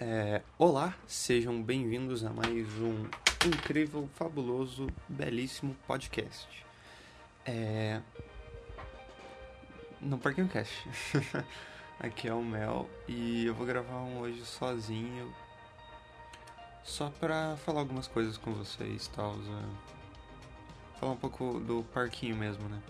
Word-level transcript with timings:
É, 0.00 0.42
olá, 0.56 0.94
sejam 1.08 1.60
bem-vindos 1.60 2.24
a 2.24 2.30
mais 2.30 2.68
um 2.74 3.04
incrível, 3.44 4.08
fabuloso, 4.14 4.86
belíssimo 5.08 5.74
podcast. 5.88 6.64
É... 7.44 8.00
No 10.00 10.16
Parquinho 10.16 10.48
Cast. 10.48 10.88
Aqui 11.98 12.28
é 12.28 12.32
o 12.32 12.40
Mel 12.40 12.88
e 13.08 13.46
eu 13.46 13.54
vou 13.56 13.66
gravar 13.66 13.96
um 14.02 14.20
hoje 14.20 14.44
sozinho, 14.44 15.34
só 16.84 17.10
pra 17.10 17.56
falar 17.56 17.80
algumas 17.80 18.06
coisas 18.06 18.38
com 18.38 18.54
vocês 18.54 19.08
tal. 19.08 19.34
Falar 21.00 21.10
um 21.10 21.16
pouco 21.16 21.58
do 21.58 21.82
parquinho 21.92 22.36
mesmo, 22.36 22.68
né? 22.68 22.80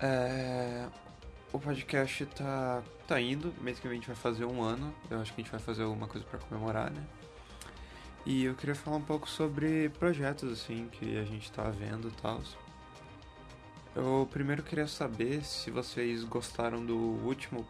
É 0.00 0.88
o 1.52 1.58
podcast 1.58 2.24
tá, 2.26 2.82
tá 3.06 3.20
indo, 3.20 3.52
mês 3.60 3.78
que 3.78 3.88
vem 3.88 3.96
a 3.96 4.00
gente 4.00 4.06
vai 4.06 4.16
fazer 4.16 4.44
um 4.44 4.62
ano. 4.62 4.94
Eu 5.10 5.20
acho 5.20 5.34
que 5.34 5.40
a 5.40 5.44
gente 5.44 5.50
vai 5.50 5.60
fazer 5.60 5.82
alguma 5.82 6.06
coisa 6.06 6.26
para 6.26 6.38
comemorar, 6.38 6.90
né? 6.90 7.04
E 8.24 8.44
eu 8.44 8.54
queria 8.54 8.74
falar 8.74 8.96
um 8.96 9.02
pouco 9.02 9.28
sobre 9.28 9.88
projetos, 9.90 10.52
assim, 10.52 10.88
que 10.92 11.18
a 11.18 11.24
gente 11.24 11.50
tá 11.50 11.64
vendo 11.70 12.08
e 12.08 12.12
tal. 12.22 12.40
Eu 13.96 14.28
primeiro 14.30 14.62
queria 14.62 14.86
saber 14.86 15.44
se 15.44 15.70
vocês 15.70 16.22
gostaram 16.22 16.84
do 16.84 16.96
último, 16.96 17.66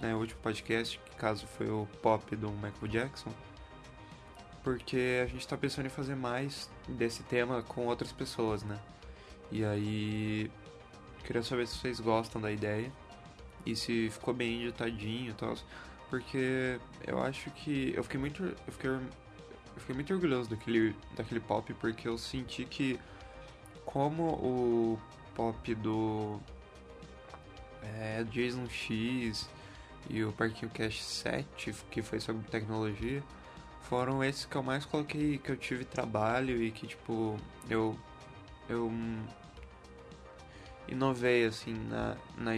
né, 0.00 0.14
último 0.14 0.40
podcast, 0.40 0.98
que 0.98 1.16
caso 1.16 1.46
foi 1.46 1.68
o 1.68 1.86
pop 2.00 2.34
do 2.34 2.50
Michael 2.50 2.88
Jackson. 2.88 3.30
Porque 4.64 5.20
a 5.22 5.26
gente 5.26 5.46
tá 5.46 5.56
pensando 5.56 5.86
em 5.86 5.90
fazer 5.90 6.14
mais 6.14 6.70
desse 6.88 7.22
tema 7.24 7.62
com 7.62 7.86
outras 7.86 8.12
pessoas, 8.12 8.62
né? 8.62 8.78
E 9.50 9.64
aí, 9.64 10.50
queria 11.24 11.42
saber 11.42 11.66
se 11.66 11.76
vocês 11.76 12.00
gostam 12.00 12.40
da 12.40 12.50
ideia 12.50 12.90
e 13.64 13.76
se 13.76 14.10
ficou 14.10 14.34
bem 14.34 14.64
editadinho 14.64 15.30
e 15.30 15.34
tal. 15.34 15.54
Porque 16.10 16.78
eu 17.06 17.22
acho 17.22 17.50
que. 17.50 17.92
Eu 17.96 18.02
fiquei 18.04 18.20
muito. 18.20 18.42
Eu 18.44 18.72
fiquei, 18.72 18.90
eu 18.90 19.00
fiquei 19.78 19.94
muito 19.94 20.12
orgulhoso 20.12 20.50
daquele, 20.50 20.94
daquele 21.16 21.40
pop 21.40 21.72
porque 21.74 22.06
eu 22.06 22.18
senti 22.18 22.64
que 22.64 23.00
como 23.84 24.24
o 24.24 25.00
pop 25.34 25.74
do 25.74 26.38
é, 27.82 28.24
Jason 28.24 28.68
X 28.68 29.48
e 30.08 30.22
o 30.24 30.32
Parquinho 30.32 30.70
Cash 30.70 31.02
7, 31.02 31.74
que 31.90 32.02
foi 32.02 32.20
sobre 32.20 32.42
tecnologia, 32.48 33.22
foram 33.82 34.22
esses 34.22 34.44
que 34.44 34.56
eu 34.56 34.62
mais 34.62 34.84
coloquei, 34.84 35.38
que 35.38 35.50
eu 35.50 35.56
tive 35.56 35.84
trabalho 35.84 36.62
e 36.62 36.70
que 36.70 36.86
tipo, 36.86 37.36
eu 37.68 37.96
eu 38.68 38.90
inovei 40.88 41.44
assim 41.44 41.74
na, 41.74 42.16
na 42.36 42.56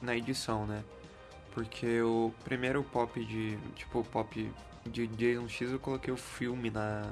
na 0.00 0.16
edição, 0.16 0.66
né? 0.66 0.84
Porque 1.52 2.00
o 2.02 2.32
primeiro 2.44 2.82
pop 2.82 3.24
de. 3.24 3.58
Tipo, 3.74 4.04
pop 4.04 4.52
de 4.86 5.06
Jason 5.06 5.48
X 5.48 5.70
eu 5.70 5.78
coloquei 5.78 6.12
o 6.12 6.16
filme 6.16 6.70
na, 6.70 7.02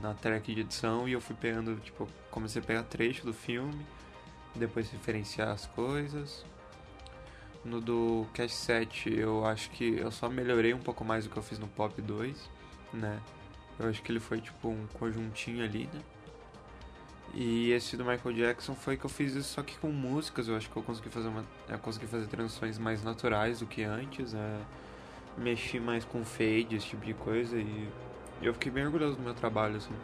na 0.00 0.14
track 0.14 0.54
de 0.54 0.60
edição 0.62 1.08
e 1.08 1.12
eu 1.12 1.20
fui 1.20 1.36
pegando, 1.36 1.76
tipo, 1.80 2.08
comecei 2.30 2.62
a 2.62 2.64
pegar 2.64 2.82
trecho 2.84 3.24
do 3.24 3.32
filme, 3.34 3.84
depois 4.54 4.90
referenciar 4.90 5.48
as 5.48 5.66
coisas. 5.66 6.44
No 7.64 7.80
do 7.80 8.26
Cash 8.32 8.54
7 8.54 9.12
eu 9.18 9.44
acho 9.44 9.70
que 9.70 9.98
eu 9.98 10.10
só 10.10 10.28
melhorei 10.30 10.72
um 10.72 10.78
pouco 10.78 11.04
mais 11.04 11.24
do 11.24 11.30
que 11.30 11.36
eu 11.36 11.42
fiz 11.42 11.58
no 11.58 11.68
Pop 11.68 12.00
2, 12.00 12.50
né? 12.92 13.20
Eu 13.78 13.88
acho 13.88 14.02
que 14.02 14.10
ele 14.10 14.20
foi 14.20 14.40
tipo 14.40 14.68
um 14.68 14.86
conjuntinho 14.94 15.62
ali, 15.62 15.88
né? 15.92 16.00
E 17.32 17.70
esse 17.70 17.96
do 17.96 18.04
Michael 18.04 18.34
Jackson 18.34 18.74
foi 18.74 18.96
que 18.96 19.04
eu 19.04 19.10
fiz 19.10 19.34
isso 19.34 19.54
só 19.54 19.62
que 19.62 19.78
com 19.78 19.88
músicas, 19.88 20.48
eu 20.48 20.56
acho 20.56 20.68
que 20.68 20.76
eu 20.76 20.82
consegui 20.82 21.10
fazer 21.10 21.28
uma, 21.28 21.44
eu 21.68 21.78
consegui 21.78 22.06
fazer 22.06 22.26
transições 22.26 22.76
mais 22.76 23.04
naturais 23.04 23.60
do 23.60 23.66
que 23.66 23.84
antes, 23.84 24.34
é, 24.34 24.60
mexi 25.38 25.78
mais 25.78 26.04
com 26.04 26.24
fade, 26.24 26.74
esse 26.76 26.86
tipo 26.86 27.04
de 27.04 27.14
coisa 27.14 27.56
e 27.56 27.88
eu 28.42 28.52
fiquei 28.54 28.72
bem 28.72 28.84
orgulhoso 28.84 29.16
do 29.16 29.22
meu 29.22 29.34
trabalho 29.34 29.76
assim. 29.76 29.94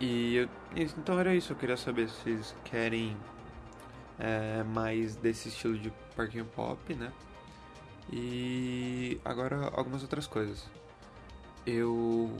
E 0.00 0.36
eu, 0.36 0.48
então 0.74 1.18
era 1.18 1.34
isso, 1.34 1.52
eu 1.52 1.56
queria 1.56 1.76
saber 1.76 2.08
se 2.08 2.16
vocês 2.22 2.54
querem 2.64 3.14
é, 4.18 4.62
mais 4.62 5.14
desse 5.16 5.48
estilo 5.48 5.76
de 5.76 5.92
parquinho 6.16 6.46
pop, 6.46 6.94
né? 6.94 7.12
E 8.10 9.20
agora 9.24 9.70
algumas 9.74 10.02
outras 10.02 10.26
coisas. 10.26 10.64
Eu 11.66 12.34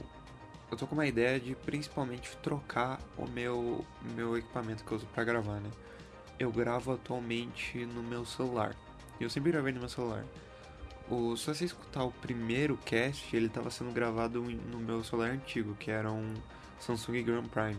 eu 0.71 0.77
tô 0.77 0.87
com 0.87 0.95
uma 0.95 1.05
ideia 1.05 1.37
de 1.37 1.53
principalmente 1.53 2.35
trocar 2.37 2.99
o 3.17 3.27
meu, 3.27 3.85
meu 4.15 4.37
equipamento 4.37 4.85
que 4.85 4.91
eu 4.91 4.97
uso 4.97 5.05
pra 5.07 5.23
gravar, 5.25 5.59
né? 5.59 5.69
Eu 6.39 6.49
gravo 6.49 6.93
atualmente 6.93 7.85
no 7.85 8.01
meu 8.01 8.25
celular. 8.25 8.73
Eu 9.19 9.29
sempre 9.29 9.51
gravei 9.51 9.73
no 9.73 9.81
meu 9.81 9.89
celular. 9.89 10.23
O, 11.09 11.35
se 11.35 11.45
você 11.45 11.65
escutar 11.65 12.05
o 12.05 12.11
primeiro 12.11 12.77
cast, 12.77 13.35
ele 13.35 13.47
estava 13.47 13.69
sendo 13.69 13.91
gravado 13.91 14.41
no 14.41 14.79
meu 14.79 15.03
celular 15.03 15.31
antigo, 15.31 15.75
que 15.75 15.91
era 15.91 16.09
um 16.09 16.33
Samsung 16.79 17.21
Grand 17.21 17.43
Prime. 17.43 17.77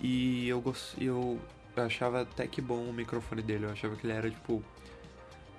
E 0.00 0.48
eu, 0.48 0.62
eu, 0.98 1.38
eu 1.76 1.84
achava 1.84 2.22
até 2.22 2.46
que 2.46 2.60
bom 2.62 2.88
o 2.88 2.92
microfone 2.92 3.42
dele. 3.42 3.66
Eu 3.66 3.70
achava 3.70 3.96
que 3.96 4.06
ele 4.06 4.14
era 4.14 4.30
tipo. 4.30 4.62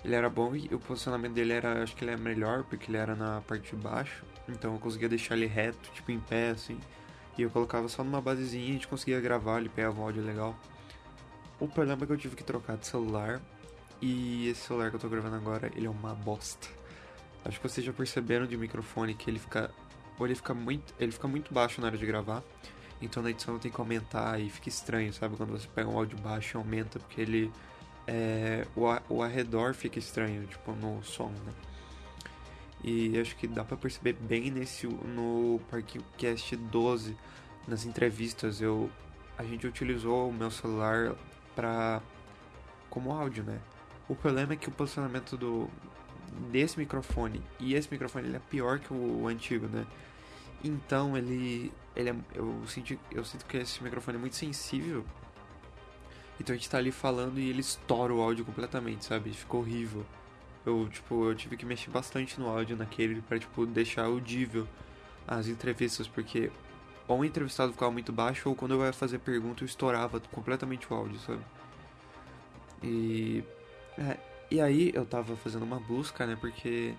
Ele 0.03 0.15
era 0.15 0.29
bom 0.29 0.55
e 0.55 0.73
o 0.73 0.79
posicionamento 0.79 1.33
dele 1.33 1.51
era. 1.51 1.83
Acho 1.83 1.95
que 1.95 2.05
ele 2.05 2.11
é 2.11 2.17
melhor, 2.17 2.63
porque 2.63 2.89
ele 2.89 2.97
era 2.97 3.13
na 3.13 3.41
parte 3.41 3.75
de 3.75 3.81
baixo. 3.81 4.23
Então 4.47 4.73
eu 4.73 4.79
conseguia 4.79 5.09
deixar 5.09 5.35
ele 5.35 5.45
reto, 5.45 5.89
tipo 5.91 6.11
em 6.11 6.19
pé, 6.19 6.49
assim. 6.51 6.79
E 7.37 7.41
eu 7.41 7.49
colocava 7.49 7.87
só 7.87 8.03
numa 8.03 8.21
basezinha 8.21 8.65
e 8.65 8.69
a 8.69 8.73
gente 8.73 8.87
conseguia 8.87 9.19
gravar, 9.21 9.59
ele 9.59 9.69
pegava 9.69 9.99
um 9.99 10.03
áudio 10.03 10.23
legal. 10.23 10.55
O 11.59 11.67
problema 11.67 12.03
é 12.03 12.05
que 12.05 12.11
eu 12.11 12.17
tive 12.17 12.35
que 12.35 12.43
trocar 12.43 12.77
de 12.77 12.87
celular. 12.87 13.41
E 14.01 14.49
esse 14.49 14.61
celular 14.61 14.89
que 14.89 14.95
eu 14.95 14.99
tô 14.99 15.07
gravando 15.07 15.35
agora, 15.35 15.71
ele 15.75 15.85
é 15.85 15.89
uma 15.89 16.15
bosta. 16.15 16.67
Acho 17.45 17.59
que 17.59 17.67
vocês 17.67 17.85
já 17.85 17.93
perceberam 17.93 18.45
de 18.45 18.57
microfone 18.57 19.13
que 19.13 19.29
ele 19.29 19.39
fica. 19.39 19.71
Ou 20.17 20.25
ele 20.25 20.35
fica 20.35 20.53
muito. 20.53 20.93
Ele 20.99 21.11
fica 21.11 21.27
muito 21.27 21.53
baixo 21.53 21.79
na 21.79 21.87
hora 21.87 21.97
de 21.97 22.05
gravar. 22.05 22.43
Então 23.01 23.23
na 23.23 23.29
edição 23.29 23.55
eu 23.55 23.59
tenho 23.59 23.73
que 23.73 23.81
aumentar 23.81 24.39
e 24.39 24.49
fica 24.49 24.69
estranho, 24.69 25.11
sabe? 25.13 25.35
Quando 25.35 25.51
você 25.51 25.67
pega 25.67 25.89
um 25.89 25.97
áudio 25.97 26.17
baixo 26.19 26.55
e 26.55 26.57
aumenta, 26.57 26.99
porque 26.99 27.21
ele. 27.21 27.51
É, 28.07 28.65
o, 28.75 28.85
o 29.13 29.21
arredor 29.21 29.73
fica 29.73 29.99
estranho, 29.99 30.45
tipo, 30.47 30.71
no 30.73 31.03
som, 31.03 31.29
né? 31.29 31.53
E 32.83 33.19
acho 33.19 33.35
que 33.35 33.47
dá 33.47 33.63
para 33.63 33.77
perceber 33.77 34.13
bem 34.13 34.49
nesse 34.49 34.87
no 34.87 35.59
Parquinho 35.69 36.03
Cast 36.17 36.55
12, 36.55 37.15
nas 37.67 37.85
entrevistas, 37.85 38.59
eu 38.59 38.89
a 39.37 39.43
gente 39.43 39.65
utilizou 39.65 40.29
o 40.29 40.33
meu 40.33 40.51
celular 40.51 41.15
para 41.55 42.01
como 42.89 43.11
áudio, 43.11 43.43
né? 43.43 43.59
O 44.07 44.15
problema 44.15 44.53
é 44.53 44.55
que 44.55 44.67
o 44.67 44.71
posicionamento 44.71 45.37
do 45.37 45.69
desse 46.51 46.79
microfone 46.79 47.41
e 47.59 47.73
esse 47.75 47.89
microfone 47.91 48.27
ele 48.27 48.37
é 48.37 48.41
pior 48.49 48.79
que 48.79 48.93
o, 48.93 49.23
o 49.23 49.27
antigo, 49.27 49.67
né? 49.67 49.85
Então 50.63 51.15
ele 51.15 51.71
ele 51.95 52.09
é, 52.09 52.15
eu 52.33 52.63
senti 52.67 52.99
eu 53.11 53.23
sinto 53.23 53.45
que 53.45 53.57
esse 53.57 53.83
microfone 53.83 54.17
é 54.17 54.19
muito 54.19 54.35
sensível. 54.35 55.05
Então 56.39 56.55
a 56.55 56.57
gente 56.57 56.69
tá 56.69 56.79
ali 56.79 56.91
falando 56.91 57.39
e 57.39 57.49
ele 57.49 57.61
estoura 57.61 58.13
o 58.13 58.21
áudio 58.21 58.43
completamente, 58.43 59.05
sabe? 59.05 59.31
Ficou 59.31 59.61
horrível 59.61 60.03
eu, 60.65 60.87
tipo, 60.89 61.29
eu 61.29 61.35
tive 61.35 61.57
que 61.57 61.65
mexer 61.65 61.89
bastante 61.89 62.39
no 62.39 62.47
áudio 62.47 62.75
naquele 62.77 63.21
para 63.21 63.39
tipo, 63.39 63.65
deixar 63.65 64.05
audível 64.05 64.67
as 65.27 65.47
entrevistas, 65.47 66.07
porque 66.07 66.51
ou 67.07 67.19
o 67.19 67.25
entrevistado 67.25 67.73
ficava 67.73 67.91
muito 67.91 68.11
baixo, 68.11 68.47
ou 68.47 68.55
quando 68.55 68.73
eu 68.73 68.85
ia 68.85 68.93
fazer 68.93 69.19
pergunta 69.19 69.63
eu 69.63 69.65
estourava 69.65 70.19
completamente 70.31 70.91
o 70.91 70.95
áudio, 70.95 71.19
sabe? 71.19 71.41
E. 72.81 73.43
É, 73.97 74.17
e 74.49 74.61
aí 74.61 74.91
eu 74.93 75.05
tava 75.05 75.35
fazendo 75.35 75.63
uma 75.63 75.79
busca, 75.79 76.25
né? 76.25 76.37
Porque, 76.39 76.93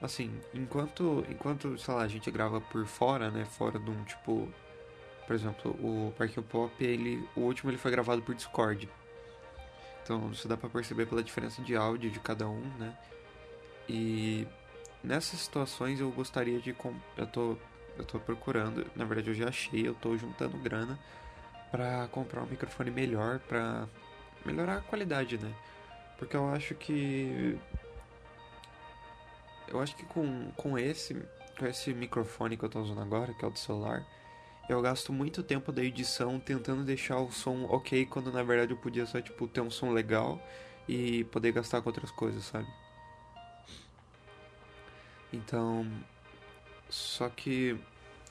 assim, 0.00 0.30
enquanto, 0.54 1.24
enquanto, 1.28 1.76
sei 1.78 1.94
lá, 1.94 2.02
a 2.02 2.08
gente 2.08 2.30
grava 2.30 2.60
por 2.60 2.86
fora, 2.86 3.30
né? 3.30 3.44
Fora 3.44 3.78
de 3.78 3.90
um 3.90 4.04
tipo. 4.04 4.48
Por 5.26 5.34
exemplo, 5.34 5.72
o 5.72 6.12
Parque 6.16 6.40
Pop, 6.40 6.72
ele, 6.82 7.22
o 7.36 7.40
último 7.40 7.70
ele 7.70 7.76
foi 7.76 7.90
gravado 7.90 8.22
por 8.22 8.34
Discord. 8.34 8.88
Então 10.08 10.30
isso 10.30 10.48
dá 10.48 10.56
para 10.56 10.70
perceber 10.70 11.04
pela 11.04 11.22
diferença 11.22 11.60
de 11.60 11.76
áudio 11.76 12.10
de 12.10 12.18
cada 12.18 12.48
um, 12.48 12.62
né? 12.78 12.96
E 13.86 14.48
nessas 15.04 15.38
situações 15.38 16.00
eu 16.00 16.10
gostaria 16.10 16.58
de 16.58 16.74
eu 17.14 17.26
tô 17.26 17.58
eu 17.98 18.04
tô 18.04 18.18
procurando, 18.18 18.86
na 18.96 19.04
verdade 19.04 19.28
eu 19.28 19.34
já 19.34 19.48
achei, 19.48 19.86
eu 19.86 19.94
tô 19.94 20.16
juntando 20.16 20.56
grana 20.56 20.98
para 21.70 22.08
comprar 22.08 22.42
um 22.42 22.46
microfone 22.46 22.90
melhor 22.90 23.38
para 23.40 23.86
melhorar 24.46 24.78
a 24.78 24.80
qualidade, 24.80 25.36
né? 25.36 25.52
Porque 26.16 26.34
eu 26.34 26.48
acho 26.48 26.74
que 26.74 27.58
eu 29.66 29.78
acho 29.78 29.94
que 29.94 30.06
com, 30.06 30.50
com 30.52 30.78
esse 30.78 31.14
com 31.58 31.66
esse 31.66 31.92
microfone 31.92 32.56
que 32.56 32.64
eu 32.64 32.70
tô 32.70 32.80
usando 32.80 33.02
agora, 33.02 33.34
que 33.34 33.44
é 33.44 33.48
o 33.48 33.50
do 33.50 33.58
celular, 33.58 34.06
eu 34.68 34.82
gasto 34.82 35.12
muito 35.12 35.42
tempo 35.42 35.72
da 35.72 35.82
edição 35.82 36.38
tentando 36.38 36.84
deixar 36.84 37.18
o 37.18 37.30
som 37.32 37.64
ok, 37.70 38.04
quando 38.06 38.30
na 38.30 38.42
verdade 38.42 38.72
eu 38.72 38.76
podia 38.76 39.06
só, 39.06 39.20
tipo, 39.20 39.48
ter 39.48 39.60
um 39.60 39.70
som 39.70 39.90
legal 39.90 40.40
e 40.86 41.24
poder 41.24 41.52
gastar 41.52 41.80
com 41.80 41.88
outras 41.88 42.10
coisas, 42.10 42.44
sabe? 42.44 42.68
Então, 45.32 45.86
só 46.88 47.28
que 47.28 47.78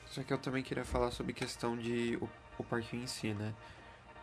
só 0.06 0.22
que 0.22 0.32
eu 0.32 0.38
também 0.38 0.62
queria 0.62 0.84
falar 0.84 1.10
sobre 1.10 1.32
questão 1.32 1.76
de 1.76 2.18
o, 2.20 2.28
o 2.58 2.64
parquinho 2.64 3.04
em 3.04 3.06
si, 3.06 3.34
né? 3.34 3.54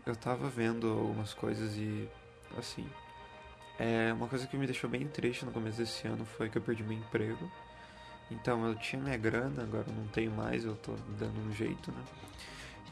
Eu 0.06 0.15
tava 0.15 0.50
vendo 0.50 0.88
algumas 0.89 1.33
coisas 1.33 1.75
e 1.75 2.09
assim, 2.57 2.88
é 3.77 4.13
uma 4.13 4.27
coisa 4.27 4.47
que 4.47 4.57
me 4.57 4.65
deixou 4.65 4.89
bem 4.89 5.07
triste 5.07 5.45
no 5.45 5.51
começo 5.51 5.77
desse 5.77 6.07
ano 6.07 6.25
foi 6.25 6.50
que 6.50 6.57
eu 6.57 6.61
perdi 6.61 6.83
meu 6.83 6.97
emprego. 6.97 7.51
Então 8.31 8.66
eu 8.66 8.75
tinha 8.75 9.01
minha 9.01 9.18
grana, 9.18 9.63
agora 9.63 9.86
não 9.88 10.07
tenho 10.07 10.31
mais, 10.31 10.66
eu 10.66 10.75
tô 10.75 10.94
dando 11.19 11.39
um 11.48 11.54
jeito, 11.54 11.92
né? 11.92 12.04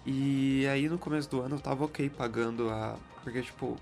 E 0.06 0.68
aí 0.68 0.88
no 0.90 0.98
começo 0.98 1.30
do 1.30 1.42
ano 1.42 1.56
eu 1.56 1.60
tava 1.60 1.86
ok 1.86 2.10
pagando 2.10 2.70
a. 2.70 2.98
Porque 3.24 3.42
tipo, 3.42 3.78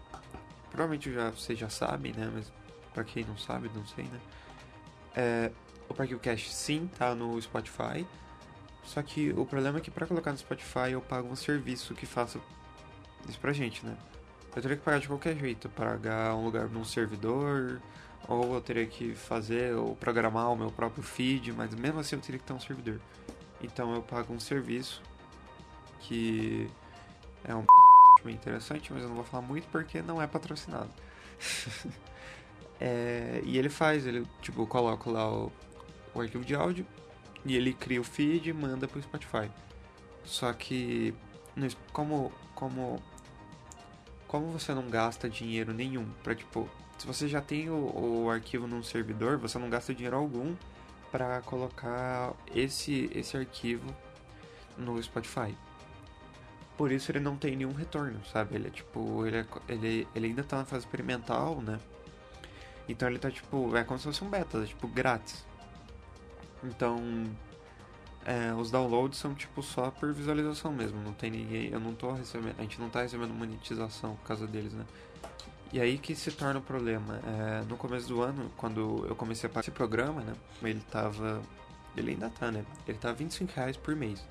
provavelmente 0.69 1.11
já, 1.11 1.29
vocês 1.29 1.57
já 1.57 1.69
sabem, 1.69 2.13
né? 2.13 2.31
Mas 2.33 2.51
pra 2.93 3.03
quem 3.03 3.25
não 3.25 3.37
sabe, 3.37 3.69
não 3.73 3.85
sei, 3.85 4.05
né? 4.05 4.19
É, 5.15 5.51
o 5.89 5.93
Parque 5.93 6.17
Cash 6.17 6.53
sim 6.53 6.89
tá 6.97 7.13
no 7.13 7.41
Spotify. 7.41 8.05
Só 8.83 9.01
que 9.01 9.31
o 9.31 9.45
problema 9.45 9.77
é 9.77 9.81
que 9.81 9.91
pra 9.91 10.07
colocar 10.07 10.31
no 10.31 10.37
Spotify 10.37 10.91
eu 10.91 11.01
pago 11.01 11.27
um 11.27 11.35
serviço 11.35 11.93
que 11.93 12.05
faça 12.05 12.39
isso 13.27 13.39
pra 13.39 13.53
gente, 13.53 13.85
né? 13.85 13.95
Eu 14.55 14.61
teria 14.61 14.77
que 14.77 14.83
pagar 14.83 14.99
de 14.99 15.07
qualquer 15.07 15.37
jeito, 15.37 15.69
pagar 15.69 16.35
um 16.35 16.43
lugar 16.43 16.67
num 16.67 16.83
servidor, 16.83 17.81
ou 18.27 18.53
eu 18.53 18.61
teria 18.61 18.85
que 18.85 19.13
fazer 19.13 19.75
ou 19.75 19.95
programar 19.95 20.51
o 20.51 20.55
meu 20.55 20.71
próprio 20.71 21.03
feed, 21.03 21.51
mas 21.51 21.73
mesmo 21.73 21.99
assim 21.99 22.15
eu 22.15 22.21
teria 22.21 22.39
que 22.39 22.45
ter 22.45 22.53
um 22.53 22.59
servidor. 22.59 22.99
Então 23.61 23.93
eu 23.93 24.01
pago 24.01 24.33
um 24.33 24.39
serviço 24.39 25.01
que 25.99 26.69
é 27.43 27.53
um 27.55 27.65
interessante, 28.29 28.91
mas 28.93 29.03
eu 29.03 29.09
não 29.09 29.15
vou 29.15 29.25
falar 29.25 29.45
muito 29.45 29.67
porque 29.69 30.01
não 30.01 30.21
é 30.21 30.27
patrocinado. 30.27 30.89
é, 32.79 33.41
e 33.43 33.57
ele 33.57 33.69
faz, 33.69 34.05
ele 34.05 34.25
tipo 34.41 34.65
coloca 34.67 35.09
lá 35.09 35.29
o, 35.29 35.51
o 36.13 36.21
arquivo 36.21 36.45
de 36.45 36.55
áudio 36.55 36.85
e 37.45 37.55
ele 37.55 37.73
cria 37.73 37.99
o 37.99 38.03
feed 38.03 38.49
e 38.49 38.53
manda 38.53 38.87
pro 38.87 39.01
Spotify. 39.01 39.49
Só 40.23 40.53
que 40.53 41.13
como 41.91 42.31
como 42.55 43.01
como 44.31 44.47
você 44.47 44.73
não 44.73 44.89
gasta 44.89 45.29
dinheiro 45.29 45.73
nenhum 45.73 46.05
para 46.23 46.33
tipo 46.33 46.69
se 46.97 47.05
você 47.05 47.27
já 47.27 47.41
tem 47.41 47.67
o, 47.67 48.23
o, 48.23 48.29
arquivo 48.29 48.67
num 48.67 48.83
servidor, 48.83 49.35
você 49.37 49.57
não 49.57 49.69
gasta 49.69 49.91
dinheiro 49.91 50.15
algum 50.15 50.55
para 51.11 51.41
colocar 51.41 52.31
esse, 52.53 53.09
esse 53.13 53.35
arquivo 53.35 53.91
no 54.77 55.01
Spotify. 55.01 55.57
Por 56.77 56.91
isso 56.91 57.11
ele 57.11 57.19
não 57.19 57.35
tem 57.35 57.55
nenhum 57.55 57.73
retorno, 57.73 58.23
sabe? 58.31 58.53
Ele 58.53 58.67
é 58.67 58.69
tipo. 58.69 59.25
Ele, 59.25 59.37
é, 59.37 59.45
ele, 59.67 60.07
ele 60.13 60.27
ainda 60.27 60.43
tá 60.43 60.57
na 60.57 60.65
fase 60.65 60.85
experimental, 60.85 61.59
né? 61.59 61.79
Então 62.87 63.09
ele 63.09 63.17
tá 63.17 63.31
tipo. 63.31 63.75
É 63.75 63.83
como 63.83 63.97
se 63.97 64.05
fosse 64.05 64.23
um 64.23 64.29
beta, 64.29 64.63
tipo, 64.63 64.87
grátis. 64.87 65.43
Então. 66.63 67.25
É, 68.25 68.53
os 68.53 68.69
downloads 68.69 69.17
são 69.17 69.33
tipo 69.33 69.63
só 69.63 69.89
por 69.89 70.13
visualização 70.13 70.71
mesmo. 70.71 71.01
Não 71.01 71.13
tem 71.13 71.31
ninguém. 71.31 71.69
Eu 71.69 71.79
não 71.79 71.93
tô 71.93 72.11
recebendo. 72.11 72.55
A 72.57 72.61
gente 72.61 72.79
não 72.79 72.89
tá 72.89 73.01
recebendo 73.01 73.33
monetização 73.33 74.15
por 74.15 74.27
causa 74.27 74.45
deles, 74.45 74.73
né? 74.73 74.85
E 75.73 75.79
aí 75.79 75.97
que 75.97 76.15
se 76.15 76.31
torna 76.31 76.59
o 76.59 76.61
problema. 76.61 77.19
É, 77.25 77.63
no 77.67 77.77
começo 77.77 78.07
do 78.07 78.21
ano, 78.21 78.51
quando 78.57 79.05
eu 79.07 79.15
comecei 79.15 79.49
a 79.49 79.53
participar 79.53 79.61
desse 79.61 79.71
programa, 79.71 80.21
né? 80.21 80.33
Ele 80.61 80.81
tava. 80.91 81.41
Ele 81.95 82.11
ainda 82.11 82.29
tá, 82.29 82.51
né? 82.51 82.65
Ele 82.87 82.97
tá 82.97 83.11
25 83.11 83.51
reais 83.55 83.77
por 83.77 83.95
mês. 83.95 84.23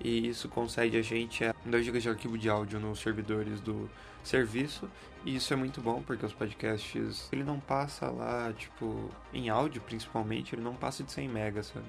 E 0.00 0.28
isso 0.28 0.48
concede 0.48 0.96
a 0.96 1.02
gente 1.02 1.44
2 1.64 1.84
GB 1.84 2.00
de 2.00 2.08
arquivo 2.08 2.38
de 2.38 2.48
áudio 2.48 2.80
nos 2.80 3.00
servidores 3.00 3.60
do 3.60 3.88
serviço. 4.22 4.88
E 5.24 5.36
isso 5.36 5.52
é 5.52 5.56
muito 5.56 5.80
bom 5.80 6.02
porque 6.02 6.26
os 6.26 6.32
podcasts, 6.32 7.28
ele 7.32 7.44
não 7.44 7.58
passa 7.58 8.10
lá, 8.10 8.52
tipo, 8.52 9.10
em 9.32 9.48
áudio 9.48 9.80
principalmente, 9.82 10.54
ele 10.54 10.62
não 10.62 10.74
passa 10.74 11.02
de 11.02 11.12
100 11.12 11.28
megas, 11.28 11.66
sabe? 11.66 11.86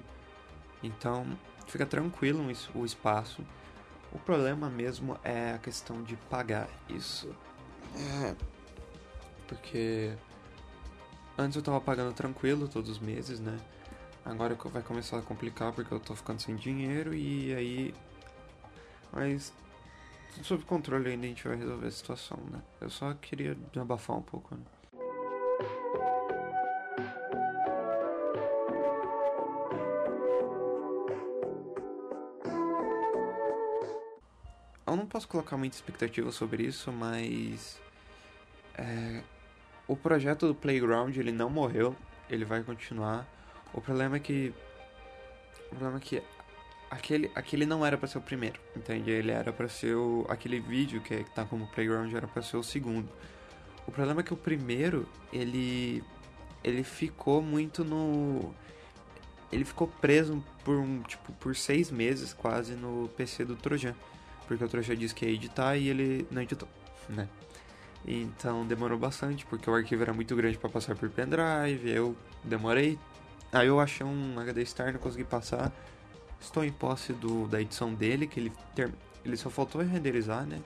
Então, 0.85 1.25
fica 1.67 1.85
tranquilo 1.85 2.45
o 2.73 2.85
espaço. 2.85 3.43
O 4.11 4.19
problema 4.19 4.69
mesmo 4.69 5.17
é 5.23 5.53
a 5.53 5.57
questão 5.57 6.03
de 6.03 6.15
pagar 6.15 6.69
isso. 6.87 7.35
É, 8.23 8.35
porque 9.47 10.13
antes 11.37 11.55
eu 11.55 11.63
tava 11.63 11.81
pagando 11.81 12.13
tranquilo 12.13 12.67
todos 12.67 12.89
os 12.89 12.99
meses, 12.99 13.39
né? 13.39 13.57
Agora 14.23 14.55
vai 14.55 14.81
começar 14.81 15.19
a 15.19 15.21
complicar 15.21 15.71
porque 15.71 15.93
eu 15.93 15.99
tô 15.99 16.15
ficando 16.15 16.41
sem 16.41 16.55
dinheiro 16.55 17.13
e 17.13 17.53
aí. 17.53 17.93
Mas 19.11 19.53
sob 20.43 20.63
controle 20.63 21.09
ainda 21.09 21.25
a 21.25 21.29
gente 21.29 21.47
vai 21.47 21.57
resolver 21.57 21.87
a 21.87 21.91
situação, 21.91 22.37
né? 22.51 22.61
Eu 22.81 22.89
só 22.89 23.13
queria 23.13 23.57
abafar 23.79 24.17
um 24.17 24.21
pouco, 24.21 24.55
né? 24.55 24.61
Eu 34.87 34.95
não 34.95 35.05
posso 35.05 35.27
colocar 35.27 35.57
muita 35.57 35.75
expectativa 35.75 36.31
sobre 36.31 36.63
isso, 36.63 36.91
mas. 36.91 37.79
É, 38.77 39.21
o 39.87 39.95
projeto 39.95 40.47
do 40.47 40.55
Playground 40.55 41.15
ele 41.15 41.31
não 41.31 41.49
morreu, 41.49 41.95
ele 42.29 42.45
vai 42.45 42.63
continuar. 42.63 43.27
O 43.73 43.81
problema 43.81 44.17
é 44.17 44.19
que 44.19 44.53
o 45.67 45.69
problema 45.69 45.97
é 45.97 45.99
que 45.99 46.23
aquele 46.89 47.31
aquele 47.35 47.65
não 47.65 47.85
era 47.85 47.97
para 47.97 48.07
ser 48.07 48.17
o 48.17 48.21
primeiro, 48.21 48.59
entende? 48.75 49.09
Ele 49.09 49.31
era 49.31 49.51
para 49.51 49.67
ser 49.67 49.95
o 49.95 50.25
aquele 50.29 50.59
vídeo 50.59 51.01
que, 51.01 51.23
que 51.23 51.31
tá 51.31 51.45
como 51.45 51.67
Playground 51.67 52.13
era 52.13 52.27
para 52.27 52.41
ser 52.41 52.57
o 52.57 52.63
segundo. 52.63 53.09
O 53.87 53.91
problema 53.91 54.21
é 54.21 54.23
que 54.23 54.33
o 54.33 54.37
primeiro 54.37 55.07
ele 55.31 56.03
ele 56.63 56.83
ficou 56.83 57.41
muito 57.41 57.83
no 57.83 58.53
ele 59.51 59.63
ficou 59.63 59.87
preso 59.87 60.43
por 60.63 60.75
um 60.77 61.01
tipo 61.03 61.31
por 61.33 61.55
seis 61.55 61.91
meses 61.91 62.33
quase 62.33 62.73
no 62.75 63.09
PC 63.09 63.45
do 63.45 63.55
Trojan, 63.55 63.95
porque 64.47 64.63
o 64.63 64.67
Trojan 64.67 64.95
disse 64.95 65.13
que 65.13 65.25
ia 65.25 65.31
editar 65.31 65.75
e 65.77 65.89
ele 65.89 66.27
não 66.31 66.41
editou, 66.41 66.67
né? 67.09 67.27
Então 68.07 68.65
demorou 68.67 68.97
bastante, 68.97 69.45
porque 69.45 69.69
o 69.69 69.73
arquivo 69.73 70.03
era 70.03 70.13
muito 70.13 70.35
grande 70.35 70.57
para 70.57 70.69
passar 70.69 70.95
por 70.95 71.09
pendrive, 71.09 71.89
eu 71.89 72.15
demorei. 72.43 72.99
Aí 73.51 73.67
eu 73.67 73.79
achei 73.79 74.05
um 74.05 74.39
HD 74.39 74.61
externo, 74.61 74.99
consegui 74.99 75.23
passar. 75.23 75.71
Estou 76.39 76.63
em 76.63 76.71
posse 76.71 77.13
do, 77.13 77.47
da 77.47 77.59
edição 77.59 77.93
dele, 77.93 78.27
que 78.27 78.39
ele, 78.39 78.53
ter, 78.75 78.93
ele 79.23 79.35
só 79.35 79.49
faltou 79.49 79.81
renderizar, 79.81 80.45
né? 80.45 80.61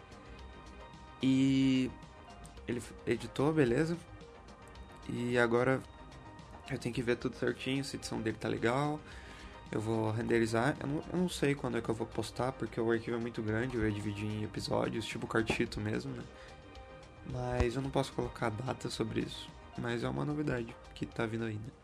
E 1.22 1.90
ele 2.68 2.82
editou, 3.06 3.54
beleza. 3.54 3.98
E 5.08 5.38
agora 5.38 5.82
eu 6.70 6.78
tenho 6.78 6.94
que 6.94 7.02
ver 7.02 7.16
tudo 7.16 7.36
certinho, 7.36 7.84
se 7.84 7.96
a 7.96 8.00
edição 8.00 8.22
dele 8.22 8.38
tá 8.38 8.50
legal. 8.50 9.00
Eu 9.72 9.80
vou 9.80 10.12
renderizar. 10.12 10.76
Eu 10.80 10.88
não, 10.88 11.04
eu 11.14 11.20
não, 11.20 11.30
sei 11.30 11.54
quando 11.54 11.78
é 11.78 11.82
que 11.82 11.90
eu 11.90 11.96
vou 11.96 12.08
postar, 12.08 12.52
porque 12.52 12.80
o 12.80 12.92
arquivo 12.92 13.18
é 13.18 13.20
muito 13.20 13.42
grande, 13.42 13.78
eu 13.78 13.86
ia 13.86 13.92
dividir 13.92 14.26
em 14.26 14.44
episódios, 14.44 15.06
tipo 15.06 15.28
cartito 15.28 15.80
mesmo, 15.80 16.12
né? 16.12 16.24
Mas 17.32 17.76
eu 17.76 17.82
não 17.82 17.90
posso 17.90 18.12
colocar 18.14 18.50
data 18.50 18.90
sobre 18.90 19.22
isso. 19.22 19.50
Mas 19.78 20.04
é 20.04 20.10
uma 20.10 20.26
novidade 20.26 20.76
que 20.96 21.06
tá 21.06 21.26
vindo 21.26 21.46
ainda. 21.46 21.62
Né? 21.62 21.80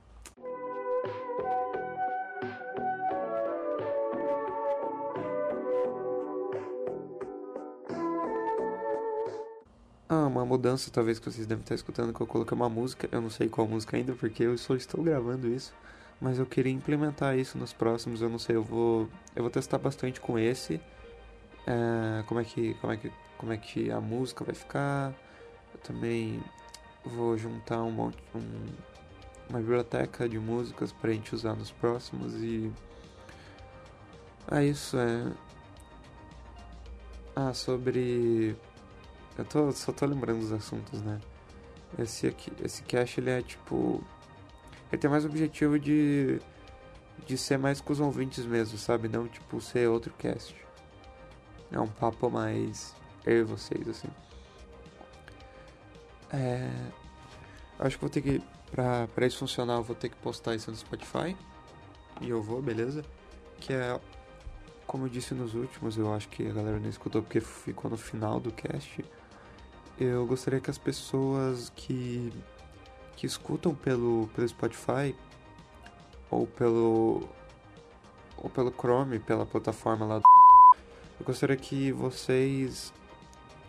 Ah, 10.07 10.27
uma 10.27 10.45
mudança 10.45 10.89
talvez 10.91 11.19
que 11.19 11.29
vocês 11.29 11.47
devem 11.47 11.61
estar 11.61 11.75
escutando 11.75 12.13
que 12.13 12.21
eu 12.21 12.27
coloquei 12.27 12.55
uma 12.55 12.69
música. 12.69 13.07
Eu 13.11 13.21
não 13.21 13.29
sei 13.29 13.49
qual 13.49 13.67
música 13.67 13.97
ainda 13.97 14.13
porque 14.13 14.43
eu 14.43 14.57
só 14.57 14.75
estou 14.75 15.03
gravando 15.03 15.47
isso. 15.47 15.73
Mas 16.19 16.39
eu 16.39 16.45
queria 16.45 16.71
implementar 16.71 17.37
isso 17.37 17.57
nos 17.57 17.73
próximos. 17.73 18.21
Eu 18.21 18.29
não 18.29 18.39
sei, 18.39 18.55
eu 18.55 18.63
vou. 18.63 19.09
Eu 19.35 19.43
vou 19.43 19.51
testar 19.51 19.77
bastante 19.77 20.21
com 20.21 20.39
esse. 20.39 20.79
É, 21.67 22.23
como 22.27 22.39
é 22.39 22.43
que. 22.43 22.73
Como 22.75 22.93
é 22.93 22.97
que. 22.97 23.11
Como 23.37 23.51
é 23.51 23.57
que 23.57 23.91
a 23.91 23.99
música 23.99 24.45
vai 24.45 24.55
ficar 24.55 25.13
eu 25.75 25.79
também 25.81 26.41
vou 27.03 27.37
juntar 27.37 27.83
um 27.83 27.91
monte, 27.91 28.17
um, 28.33 28.65
uma 29.49 29.59
biblioteca 29.59 30.27
de 30.27 30.39
músicas 30.39 30.91
para 30.91 31.11
a 31.11 31.13
gente 31.13 31.35
usar 31.35 31.53
nos 31.53 31.69
próximos 31.69 32.33
e 32.35 32.71
ah 34.47 34.63
isso 34.63 34.97
é 34.97 35.31
ah 37.35 37.53
sobre 37.53 38.55
eu 39.37 39.45
tô, 39.45 39.71
só 39.71 39.91
tô 39.91 40.05
lembrando 40.05 40.39
dos 40.39 40.51
assuntos 40.51 41.01
né 41.01 41.19
esse 41.99 42.27
aqui 42.27 42.51
esse 42.63 42.81
cache 42.83 43.19
ele 43.19 43.29
é 43.29 43.41
tipo 43.41 44.03
ele 44.91 45.01
tem 45.01 45.09
mais 45.09 45.23
o 45.25 45.27
objetivo 45.27 45.79
de 45.79 46.39
de 47.25 47.37
ser 47.37 47.57
mais 47.57 47.81
com 47.81 47.93
os 47.93 47.99
ouvintes 47.99 48.45
mesmo 48.45 48.77
sabe 48.77 49.07
não 49.07 49.27
tipo 49.27 49.59
ser 49.61 49.87
outro 49.89 50.13
cast 50.17 50.55
é 51.71 51.79
um 51.79 51.87
papo 51.87 52.29
mais 52.29 52.93
eu 53.25 53.39
e 53.39 53.43
vocês 53.43 53.87
assim 53.87 54.09
é, 56.31 56.69
acho 57.79 57.97
que 57.97 58.01
vou 58.01 58.09
ter 58.09 58.21
que. 58.21 58.41
Pra, 58.71 59.07
pra 59.07 59.25
isso 59.25 59.37
funcionar, 59.37 59.75
eu 59.75 59.83
vou 59.83 59.95
ter 59.95 60.09
que 60.09 60.17
postar 60.17 60.55
isso 60.55 60.69
no 60.69 60.75
Spotify. 60.75 61.35
E 62.21 62.29
eu 62.29 62.41
vou, 62.41 62.61
beleza? 62.61 63.03
Que 63.59 63.73
é. 63.73 63.99
Como 64.85 65.05
eu 65.05 65.09
disse 65.09 65.33
nos 65.33 65.55
últimos, 65.55 65.97
eu 65.97 66.13
acho 66.13 66.29
que 66.29 66.47
a 66.47 66.51
galera 66.51 66.79
não 66.79 66.89
escutou 66.89 67.21
porque 67.21 67.39
ficou 67.39 67.89
no 67.89 67.97
final 67.97 68.39
do 68.39 68.51
cast. 68.51 69.03
Eu 69.99 70.25
gostaria 70.25 70.59
que 70.59 70.69
as 70.69 70.77
pessoas 70.77 71.71
que. 71.75 72.31
Que 73.15 73.25
escutam 73.25 73.73
pelo, 73.73 74.29
pelo 74.35 74.47
Spotify 74.47 75.15
ou 76.29 76.47
pelo. 76.47 77.27
ou 78.37 78.49
pelo 78.49 78.71
Chrome, 78.71 79.19
pela 79.19 79.45
plataforma 79.45 80.05
lá 80.05 80.19
do. 80.19 80.23
Eu 81.19 81.25
gostaria 81.25 81.55
que 81.55 81.91
vocês 81.93 82.93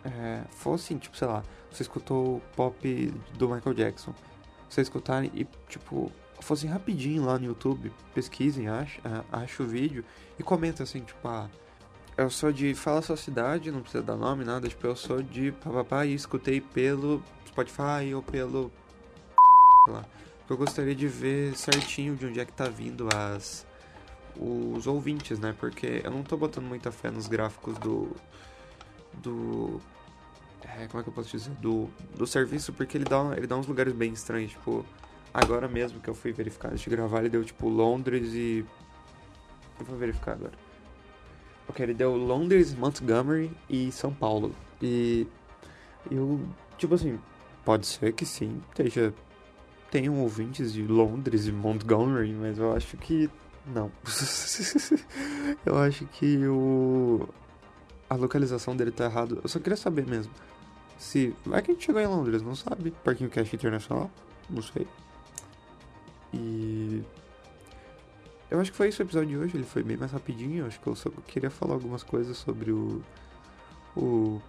é, 0.05 0.43
fossem, 0.51 0.99
tipo, 0.99 1.17
sei 1.17 1.29
lá, 1.29 1.45
você 1.71 1.83
escutou 1.83 2.37
o 2.37 2.43
pop 2.57 3.15
do 3.35 3.49
Michael 3.49 3.75
Jackson, 3.75 4.13
você 4.69 4.81
escutarem 4.81 5.31
e, 5.33 5.47
tipo, 5.69 6.11
fossem 6.41 6.69
rapidinho 6.69 7.25
lá 7.25 7.39
no 7.39 7.47
YouTube, 7.47 7.93
pesquisem, 8.15 8.67
acha 8.69 9.63
o 9.63 9.67
vídeo 9.67 10.05
e 10.39 10.43
comentem 10.43 10.83
assim, 10.83 11.01
tipo, 11.01 11.27
ah, 11.29 11.49
eu 12.17 12.31
sou 12.31 12.51
de. 12.51 12.75
Fala 12.75 13.03
sua 13.03 13.17
cidade, 13.17 13.71
não 13.71 13.83
precisa 13.83 14.03
dar 14.03 14.17
nome, 14.17 14.45
nada, 14.45 14.69
tipo, 14.69 14.87
eu 14.87 14.97
sou 14.97 15.23
de 15.23 15.53
papapá 15.53 16.07
e 16.07 16.15
escutei 16.15 16.61
pelo 16.61 17.23
Spotify 17.47 18.15
ou 18.15 18.23
pelo. 18.23 18.73
Lá. 19.91 20.05
Eu 20.49 20.57
gostaria 20.57 20.95
de 20.95 21.09
ver 21.09 21.57
certinho 21.57 22.15
de 22.15 22.27
onde 22.27 22.41
é 22.41 22.45
que 22.45 22.53
tá 22.53 22.69
vindo 22.69 23.09
as. 23.15 23.67
os 24.39 24.87
ouvintes, 24.87 25.39
né? 25.39 25.55
Porque 25.59 26.03
eu 26.05 26.11
não 26.11 26.23
tô 26.23 26.37
botando 26.37 26.67
muita 26.67 26.93
fé 26.93 27.11
nos 27.11 27.27
gráficos 27.27 27.77
do. 27.79 28.15
do. 29.15 29.81
É, 30.63 30.87
como 30.89 31.01
é 31.01 31.03
que 31.03 31.09
eu 31.09 31.13
posso 31.13 31.31
dizer? 31.31 31.51
Do, 31.55 31.89
do 32.17 32.27
serviço, 32.27 32.73
porque 32.73 32.97
ele 32.97 33.05
dá, 33.05 33.35
ele 33.37 33.47
dá 33.47 33.57
uns 33.57 33.67
lugares 33.67 33.93
bem 33.93 34.13
estranhos, 34.13 34.53
tipo 34.53 34.85
Agora 35.37 35.69
mesmo 35.69 36.01
que 36.01 36.09
eu 36.09 36.15
fui 36.15 36.33
verificar 36.33 36.69
antes 36.69 36.81
de 36.81 36.89
gravar, 36.89 37.19
ele 37.19 37.29
deu 37.29 37.45
tipo 37.45 37.69
Londres 37.69 38.33
e. 38.33 38.65
Eu 39.79 39.85
vou 39.85 39.99
verificar 39.99 40.33
agora. 40.33 40.55
Ok, 41.69 41.85
ele 41.85 41.93
deu 41.93 42.17
Londres, 42.17 42.75
Montgomery 42.75 43.51
e 43.69 43.93
São 43.93 44.15
Paulo. 44.15 44.55
E. 44.81 45.27
Eu. 46.11 46.41
Tipo 46.79 46.95
assim, 46.95 47.21
pode 47.67 47.85
ser 47.87 48.15
que 48.15 48.25
sim, 48.25 48.63
esteja. 48.71 49.13
Tenham 49.91 50.21
ouvintes 50.21 50.73
de 50.73 50.83
Londres 50.87 51.47
e 51.47 51.53
Montgomery, 51.53 52.33
mas 52.33 52.59
eu 52.59 52.75
acho 52.75 52.97
que. 52.97 53.31
Não. 53.67 53.91
eu 55.65 55.79
acho 55.79 56.07
que 56.07 56.47
o. 56.47 57.29
A 58.09 58.15
localização 58.15 58.77
dele 58.77 58.91
tá 58.91 59.05
errado. 59.05 59.41
Eu 59.43 59.49
só 59.49 59.59
queria 59.59 59.77
saber 59.77 60.07
mesmo. 60.07 60.33
Se. 60.99 61.35
Vai 61.45 61.63
que 61.63 61.71
a 61.71 61.75
gente 61.75 61.87
chegou 61.87 62.01
em 62.01 62.07
Londres, 62.07 62.43
não 62.43 62.55
sabe? 62.55 62.91
Parquinho 63.05 63.31
Cash 63.31 63.55
Internacional? 63.55 64.11
Não 64.49 64.63
sei. 64.63 64.87
E 66.33 67.03
eu 68.51 68.61
acho 68.61 68.71
que 68.71 68.77
foi 68.77 68.89
isso 68.89 69.03
o 69.03 69.07
episódio 69.07 69.29
de 69.29 69.37
hoje, 69.37 69.57
ele 69.57 69.65
foi 69.65 69.83
bem 69.83 69.97
mais 69.97 70.13
rapidinho, 70.13 70.61
eu 70.61 70.67
acho 70.67 70.79
que 70.79 70.87
eu 70.87 70.95
só 70.95 71.11
queria 71.27 71.51
falar 71.51 71.75
algumas 71.75 72.03
coisas 72.05 72.37
sobre 72.37 72.71
o, 72.71 73.03
o 73.97 74.41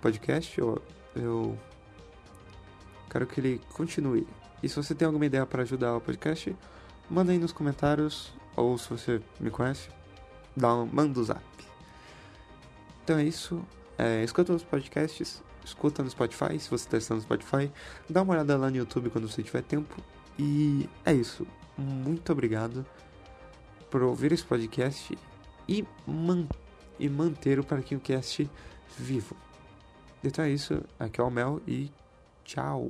podcast, 0.00 0.58
eu, 0.58 0.82
eu 1.14 1.56
quero 3.08 3.26
que 3.26 3.40
ele 3.40 3.60
continue. 3.72 4.26
E 4.62 4.68
se 4.68 4.76
você 4.76 4.94
tem 4.94 5.06
alguma 5.06 5.26
ideia 5.26 5.44
para 5.46 5.62
ajudar 5.62 5.96
o 5.96 6.00
podcast, 6.00 6.56
manda 7.10 7.32
aí 7.32 7.38
nos 7.38 7.52
comentários, 7.52 8.32
ou 8.54 8.76
se 8.78 8.88
você 8.88 9.20
me 9.38 9.50
conhece, 9.50 9.88
dá 10.56 10.74
um, 10.74 10.86
manda 10.86 11.18
um 11.18 11.24
zap. 11.24 11.42
Então 13.04 13.18
é 13.18 13.24
isso, 13.24 13.62
é, 13.98 14.24
escuta 14.24 14.52
os 14.52 14.64
podcasts, 14.64 15.42
escuta 15.64 16.02
no 16.02 16.10
Spotify, 16.10 16.58
se 16.58 16.68
você 16.68 16.86
está 16.86 16.98
estando 16.98 17.18
no 17.18 17.22
Spotify, 17.22 17.70
dá 18.08 18.22
uma 18.22 18.32
olhada 18.32 18.56
lá 18.56 18.70
no 18.70 18.76
YouTube 18.76 19.10
quando 19.10 19.28
você 19.28 19.42
tiver 19.42 19.62
tempo, 19.62 20.02
e 20.38 20.88
é 21.04 21.12
isso. 21.12 21.46
Muito 21.78 22.32
obrigado 22.32 22.84
por 23.90 24.02
ouvir 24.02 24.32
esse 24.32 24.44
podcast 24.44 25.16
e, 25.68 25.86
man 26.06 26.46
e 26.98 27.08
manter 27.08 27.58
o 27.58 27.64
Parquinho 27.64 28.00
Cast 28.00 28.50
vivo. 28.98 29.36
Então 30.24 30.44
é 30.44 30.50
isso. 30.50 30.82
Aqui 30.98 31.20
é 31.20 31.24
o 31.24 31.30
Mel 31.30 31.60
e 31.66 31.90
tchau. 32.44 32.88